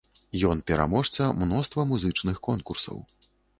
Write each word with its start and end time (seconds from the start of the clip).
Ён 0.51 0.63
пераможца 0.71 1.27
мноства 1.43 1.87
музычных 1.93 2.43
конкурсаў. 2.51 2.97